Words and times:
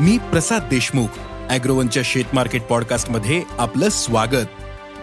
मी 0.00 0.18
प्रसाद 0.18 0.62
देशमुख 0.70 1.06
अॅग्रोवनच्या 1.50 2.02
शेत 2.06 2.24
मार्केट 2.32 2.62
पॉडकास्टमध्ये 2.62 3.42
आपलं 3.58 3.88
स्वागत. 3.88 4.46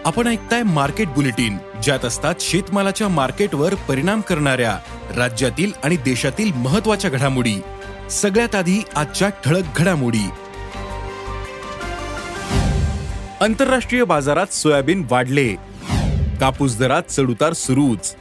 आपण 0.04 0.26
ऐकताय 0.26 0.62
मार्केट 0.62 1.08
बुलेटिन 1.08 1.58
ज्यात 1.82 2.04
असतात 2.04 2.34
शेतमालाच्या 2.40 3.08
मार्केटवर 3.08 3.74
परिणाम 3.74 4.20
करणाऱ्या 4.20 4.78
राज्यातील 5.16 5.72
आणि 5.84 5.96
देशातील 5.96 6.52
महत्त्वाच्या 6.52 7.10
घडामोडी. 7.10 7.54
सगळ्यात 8.10 8.54
आधी 8.54 8.78
आजच्या 8.94 9.28
ठळक 9.28 9.64
घडामोडी. 9.76 10.28
आंतरराष्ट्रीय 13.40 14.04
बाजारात 14.04 14.54
सोयाबीन 14.54 15.06
वाढले. 15.10 15.54
कापूस 16.40 16.78
दरात 16.78 17.02
चढउतार 17.02 17.52
सुरूच. 17.52 18.14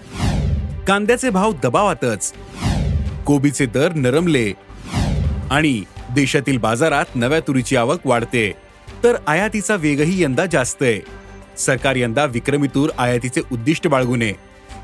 कांद्याचे 0.87 1.29
भाव 1.29 1.51
दबावातच. 1.63 2.33
कोबीचे 3.25 3.65
दर 3.65 3.93
नरमले. 3.93 4.53
आणि 5.49 5.83
देशातील 6.15 6.57
बाजारात 6.57 7.05
नव्या 7.15 7.39
तुरीची 7.39 7.75
आवक 7.75 7.99
वाढते. 8.05 8.53
तर 9.03 9.15
आयातीचा 9.27 9.75
वेगही 9.75 10.23
यंदा 10.23 10.45
जास्त 10.45 10.83
आहे. 10.83 11.01
सरकार 11.57 11.95
यंदा 11.95 12.25
विक्रमी 12.25 12.67
तूर 12.67 12.89
आयातीचे 12.97 13.41
उद्दिष्ट 13.51 13.87
बाळगू 13.87 14.15
नये 14.15 14.33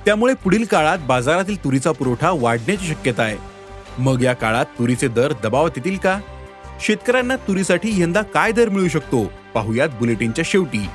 त्यामुळे 0.05 0.33
पुढील 0.33 0.65
काळात 0.65 0.97
बाजारातील 0.97 1.63
तुरीचा 1.63 1.91
पुरवठा 1.91 2.31
वाढण्याची 2.31 2.87
शक्यता 2.87 3.23
आहे. 3.23 3.37
मग 3.97 4.21
या 4.21 4.33
काळात 4.33 4.65
तुरीचे 4.65 5.07
दर 5.07 5.33
दबावात 5.43 5.71
येतील 5.77 5.97
का? 5.97 6.19
शेतकऱ्यांना 6.81 7.35
तुरीसाठी 7.35 8.01
यंदा 8.01 8.21
काय 8.21 8.51
दर 8.51 8.69
मिळू 8.69 8.87
शकतो? 8.87 9.31
पाहुयात 9.53 9.89
बुलेटिनच्या 9.89 10.45
शेवटी. 10.47 10.85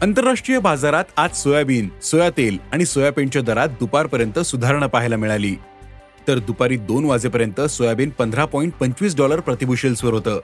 आंतरराष्ट्रीय 0.00 0.58
बाजारात 0.58 1.04
आज 1.16 1.36
सोयाबीन 1.36 1.88
सोया 2.02 2.30
तेल 2.30 2.58
आणि 2.72 2.84
सोयाबीनच्या 2.84 3.42
दरात 3.42 3.68
दुपारपर्यंत 3.68 4.38
सुधारणा 4.38 4.86
पाहायला 4.86 5.16
मिळाली. 5.16 5.56
तर 6.28 6.38
दुपारी 6.38 6.76
दोन 6.76 7.04
वाजेपर्यंत 7.04 7.60
सोयाबीन 7.60 8.10
पंधरा 8.10 8.44
पॉईंट 8.44 8.72
पंचवीस 8.72 9.16
डॉलर 9.16 9.40
प्रतिबुशेल्सवर 9.40 10.12
होतं. 10.12 10.40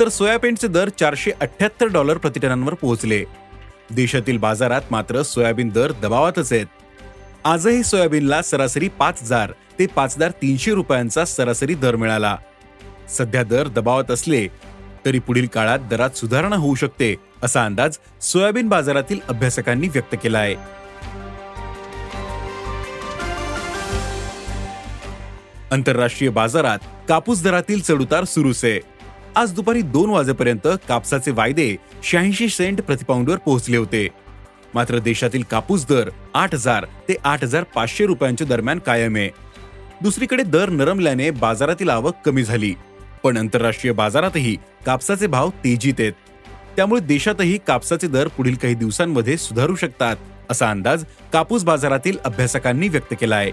तर 0.00 0.08
सोयाबीनचे 0.08 0.68
दर 0.68 0.88
चारशे 0.88 1.30
अठ्याहत्तर 1.30 1.86
डॉलर 1.86 2.16
प्रतिटनांवर 2.16 2.74
पोहोचले. 2.74 3.24
देशातील 3.90 4.38
बाजारात 4.38 4.80
मात्र 4.90 5.22
सोयाबीन 5.22 5.68
दर 5.68 5.92
दबावातच 5.92 6.52
आहेत. 6.52 6.66
आजही 7.44 7.82
सोयाबीनला 7.82 8.42
सरासरी 8.42 8.88
पाच 8.88 9.22
हजार 9.22 9.52
ते 9.78 9.86
पाच 9.86 10.14
हजार 10.16 10.30
तीनशे 10.30 10.74
रुपयांचा 10.74 11.24
सरासरी 11.24 11.74
दर 11.74 11.96
मिळाला. 11.96 12.36
सध्या 13.08 13.42
दर 13.42 13.68
दबावात 13.68 14.10
असले 14.10 14.46
तरी 15.04 15.18
पुढील 15.18 15.46
काळात 15.46 15.78
दरात 15.90 16.16
सुधारणा 16.16 16.56
होऊ 16.56 16.74
शकते 16.74 17.14
असा 17.42 17.64
अंदाज 17.64 17.96
सोयाबीन 18.22 18.68
बाजारातील 18.68 19.18
अभ्यासकांनी 19.28 19.88
व्यक्त 19.88 20.14
केला 20.22 20.38
आहे 20.38 20.54
आंतरराष्ट्रीय 25.72 26.30
बाजारात 26.30 26.78
कापूस 27.08 27.42
दरातील 27.42 27.80
चढउतार 27.80 28.24
सुरूच 28.24 28.64
आहे 28.64 28.78
आज 29.36 29.52
दुपारी 29.54 29.82
दोन 29.82 30.10
वाजेपर्यंत 30.10 30.66
कापसाचे 30.88 31.30
वायदे 31.30 31.74
शहाऐंशी 32.02 32.48
सेंट 32.48 32.80
प्रतिपाऊंडवर 32.80 33.36
पोहोचले 33.36 33.76
होते. 33.76 34.08
मात्र 34.74 34.98
देशातील 34.98 35.42
कापूस 35.50 35.86
दर 35.86 36.08
आठ 36.34 36.54
हजार 36.54 36.84
ते 37.08 37.14
आठ 37.24 37.44
हजार 37.44 37.62
पाचशे 37.74 38.06
रुपयांच्या 38.06 38.46
दरम्यान 38.46 38.78
कायम. 38.78 39.16
आहे 39.16 39.30
दुसरीकडे 40.02 40.42
दर 40.42 40.68
नरमल्याने 40.68 41.30
बाजारातील 41.30 41.90
आवक 41.90 42.14
कमी 42.24 42.44
झाली. 42.44 42.74
पण 43.22 43.36
आंतरराष्ट्रीय 43.36 43.92
बाजारातही 43.92 44.56
कापसाचे 44.86 45.26
भाव 45.26 45.50
तेजीत 45.64 45.94
आहेत. 45.98 46.12
त्यामुळे 46.76 47.00
देशातही 47.00 47.58
कापसाचे 47.66 48.06
दर 48.06 48.28
पुढील 48.28 48.54
काही 48.54 48.74
दिवसांमध्ये 48.74 49.36
सुधारू 49.36 49.74
शकतात 49.76 50.16
असा 50.50 50.70
अंदाज 50.70 51.04
कापूस 51.32 51.64
बाजारातील 51.64 52.16
अभ्यासकांनी 52.24 52.88
व्यक्त 52.88 53.14
केला 53.20 53.36
आहे 53.36 53.50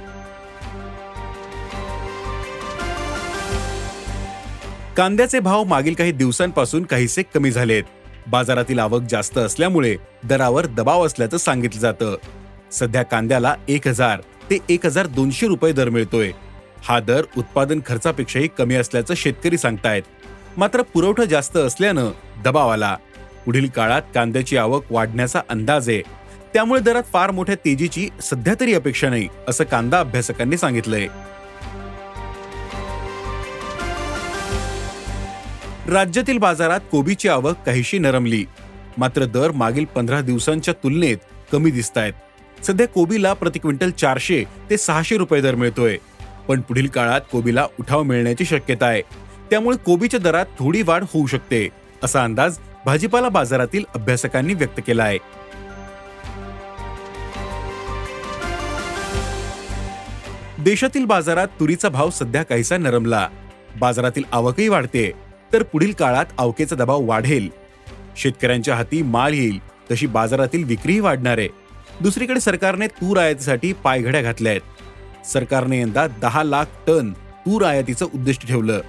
कांद्याचे 4.97 5.39
भाव 5.39 5.63
मागील 5.63 5.93
काही 5.93 6.11
दिवसांपासून 6.11 6.83
काहीसे 6.83 7.21
कमी 7.33 7.51
झालेत. 7.51 7.83
बाजारातील 8.27 8.79
आवक 8.79 9.01
जास्त 9.09 9.37
असल्यामुळे 9.37 9.95
दरावर 10.23 10.65
दबाव 10.65 11.05
असल्याचं 11.05 11.37
सांगितलं 11.37 11.81
जातं. 11.81 12.15
सध्या 12.71 13.03
कांद्याला 13.03 13.55
एक 13.67 13.87
हजार 13.87 14.21
ते 14.49 14.57
एक 14.69 14.85
हजार 14.85 15.07
दोनशे 15.07 15.47
रुपये 15.47 15.71
दर 15.71 15.89
मिळतोय. 15.89 16.31
हा 16.83 16.99
दर 16.99 17.21
उत्पादन 17.37 17.79
खर्चापेक्षाही 17.85 18.47
कमी 18.57 18.75
असल्याचं 18.75 19.13
शेतकरी 19.17 19.57
सांगतायत. 19.57 20.03
मात्र 20.57 20.81
पुरवठा 20.81 21.25
जास्त 21.25 21.57
असल्यानं 21.57 22.11
दबाव 22.43 22.69
आला. 22.69 22.97
पुढील 23.45 23.67
काळात 23.67 24.01
कांद्याची 24.15 24.57
आवक 24.57 24.83
वाढण्याचा 24.91 25.41
अंदाज 25.49 25.89
आहे. 25.89 26.01
त्यामुळे 26.53 26.81
दरात 26.81 27.03
फार 27.13 27.31
मोठ्या 27.31 27.55
तेजीची 27.55 28.09
सध्या 28.21 28.53
तरी 28.59 28.73
अपेक्षा 28.73 29.09
नाही 29.09 29.27
असं 29.47 29.63
कांदा 29.63 29.99
अभ्यासकांनी 29.99 30.57
सांगितलंय. 30.57 31.07
राज्यातील 35.89 36.37
बाजारात 36.37 36.79
कोबीची 36.91 37.27
आवक 37.29 37.55
काहीशी 37.65 37.97
नरमली. 37.99 38.45
मात्र 38.97 39.25
दर 39.25 39.51
मागील 39.51 39.85
पंधरा 39.85 40.19
दिवसांच्या 40.21 40.73
तुलनेत 40.73 41.17
कमी 41.51 41.71
दिसत 41.71 41.97
आहेत 41.97 42.65
सध्या 42.65 42.87
कोबीला 42.87 43.33
प्रति 43.33 43.59
क्विंटल 43.59 43.91
चारशे 43.91 44.43
ते 44.69 44.77
सहाशे 44.77 45.17
रुपये 45.17 45.41
दर 45.41 45.55
मिळतोय. 45.55 45.97
पण 46.47 46.61
पुढील 46.61 46.87
काळात 46.87 47.21
कोबीला 47.31 47.65
उठाव 47.79 48.03
मिळण्याची 48.03 48.45
शक्यता 48.45 48.85
आहे. 48.85 49.01
त्यामुळे 49.49 49.77
कोबीच्या 49.77 50.19
दरात 50.19 50.45
थोडी 50.59 50.81
वाढ 50.81 51.03
होऊ 51.03 51.27
शकते 51.27 51.67
असा 52.03 52.23
अंदाज 52.23 52.57
भाजीपाला 52.85 53.29
बाजारातील 53.29 53.83
अभ्यासकांनी 53.95 54.53
व्यक्त 54.53 54.79
केला 54.87 55.03
आहे. 55.03 55.17
देशातील 60.63 61.05
बाजारात 61.05 61.47
तुरीचा 61.59 61.89
भाव 61.89 62.09
सध्या 62.09 62.43
काहीसा 62.43 62.77
नरमला. 62.77 63.27
बाजारातील 63.79 64.23
आवकही 64.31 64.67
वाढते. 64.67 65.26
तर 65.53 65.63
पुढील 65.63 65.91
काळात 65.91 66.25
अवकेचा 66.37 66.75
दबाव 66.75 67.01
वाढेल. 67.01 67.49
शेतकऱ्यांच्या 68.17 68.75
हाती 68.75 69.01
माल 69.01 69.33
येईल 69.33 69.59
तशी 69.91 70.07
बाजारातील 70.07 70.63
विक्रीही 70.63 70.99
वाढणार 70.99 71.37
आहे. 71.37 71.47
दुसरीकडे 72.01 72.39
सरकारने 72.39 72.87
तूर 72.87 73.17
आयातीसाठी 73.17 73.73
पायघड्या 73.73 74.21
घातल्या 74.21 74.51
आहेत. 74.51 75.25
सरकारने 75.25 75.81
यंदा 75.81 76.07
दहा 76.07 76.43
लाख 76.43 76.65
टन 76.87 77.13
तूर 77.13 77.63
आयातीचं 77.65 78.05
उद्दिष्ट 78.05 78.47
ठेवलं. 78.47 78.81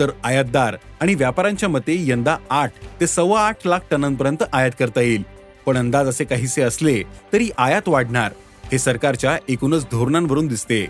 तर 0.00 0.10
आयातदार 0.24 0.76
आणि 1.00 1.14
व्यापाऱ्यांच्या 1.14 1.68
मते 1.68 1.94
यंदा 2.08 2.36
आठ 2.50 2.72
ते 3.00 3.06
सव्वा 3.06 3.40
आठ 3.40 3.66
लाख 3.66 3.78
टनांपर्यंत 3.90 4.42
आयात 4.52 4.70
करता 4.78 5.00
येईल. 5.00 5.22
पण 5.66 5.76
अंदाज 5.76 6.08
असे 6.08 6.24
काहीसे 6.24 6.62
असले 6.62 7.02
तरी 7.32 7.50
आयात 7.58 7.88
वाढणार 7.88 8.32
हे 8.72 8.78
सरकारच्या 8.78 9.38
एकूणच 9.48 9.84
धोरणांवरून 9.84 10.46
दिसते. 10.46 10.86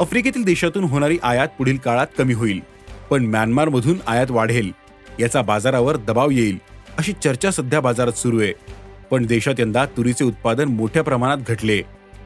आफ्रिकेतील 0.00 0.44
देशातून 0.44 0.84
होणारी 0.84 1.18
आयात 1.22 1.48
पुढील 1.58 1.76
काळात 1.76 2.06
कमी 2.18 2.32
होईल. 2.32 2.60
पण 3.10 3.24
म्यानमारमधून 3.26 3.98
आयात 4.06 4.30
वाढेल. 4.30 4.70
याचा 5.20 5.42
बाजारावर 5.42 5.96
दबाव 5.96 6.30
येईल 6.30 6.58
अशी 6.98 7.12
चर्चा 7.12 7.50
सध्या 7.50 7.80
बाजारात 7.80 8.12
सुरू 8.12 8.40
आहे. 8.40 8.52
पण 9.10 9.26
देशात 9.26 9.54
यंदा 9.58 9.84
तुरीचे 9.86 10.24
उत्पादन 10.24 10.68
मोठ्या 10.68 11.02
प्रमाणात 11.02 11.38
घटले. 11.48 11.80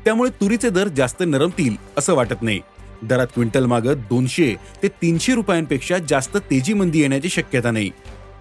त्यामुळे 0.05 0.31
तुरीचे 0.31 0.71
दर 0.71 0.89
जास्त 0.89 1.23
नरमतील 1.27 1.77
असं 1.99 2.15
वाटत 2.15 2.43
नाही. 2.43 2.61
दरात 3.03 3.27
क्विंटल 3.27 3.67
मागं 3.67 3.95
दोनशे 4.11 4.55
ते 4.83 4.89
तीनशे 4.89 5.35
रुपयांपेक्षा 5.35 5.99
जास्त 5.99 6.37
तेजी 6.51 6.73
मंदी 6.73 7.01
येण्याची 7.01 7.29
शक्यता 7.29 7.71
नाही. 7.71 7.91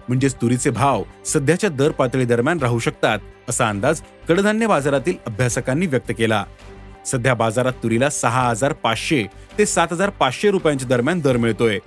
म्हणजेच 0.08 0.34
तुरीचे 0.34 0.70
भाव 0.70 1.02
सध्याच्या 1.26 1.70
दर 1.70 1.90
पातळी 1.90 2.24
दरम्यान 2.24 2.58
राहू 2.58 2.78
शकतात 2.78 3.18
असा 3.48 3.68
अंदाज 3.68 4.00
कडधान्य 4.28 4.66
बाजारातील 4.66 5.14
अभ्यासकांनी 5.26 5.86
व्यक्त 5.86 6.12
केला. 6.18 6.44
सध्या 7.06 7.34
बाजारात 7.34 7.72
तुरीला 7.82 8.10
सहा 8.10 8.48
हजार 8.48 8.72
पाचशे 8.72 9.24
ते 9.58 9.66
सात 9.66 9.88
हजार 9.92 10.10
पाचशे 10.10 10.50
रुपयांच्या 10.50 10.88
दरम्यान 10.88 11.20
दर 11.20 11.36
मिळतोय. 11.36 11.78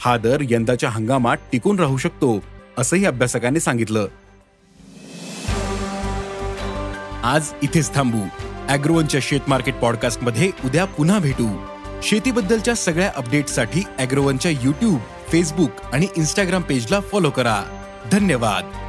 हा 0.00 0.16
दर 0.16 0.42
यंदाच्या 0.50 0.90
हंगामात 0.90 1.36
टिकून 1.52 1.78
राहू 1.78 1.96
शकतो 1.96 2.44
असंही 2.78 3.04
अभ्यासकांनी 3.04 3.60
सांगितलं. 3.60 4.06
आज 7.24 7.52
इथेच 7.62 7.94
थांबू. 7.94 8.20
अॅग्रोवनच्या 8.68 9.20
शेत 9.22 9.40
मार्केट 9.48 9.74
पॉडकास्टमध्ये 9.74 10.50
उद्या 10.64 10.84
पुन्हा 10.84 11.18
भेटू. 11.18 11.66
शेतीबद्दलच्या 12.02 12.74
सगळ्या 12.74 13.12
अपडेटसाठी 13.16 13.82
अॅग्रोवनच्या 13.98 14.50
युट्यूब 14.50 14.98
फेसबुक 15.28 15.70
आणि 15.92 16.06
इन्स्टाग्राम 16.16 16.62
पेजला 16.62 17.00
फॉलो 17.00 17.30
करा. 17.30 17.62
धन्यवाद. 18.12 18.87